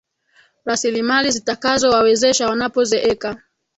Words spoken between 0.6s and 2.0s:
rasilimali zitakazo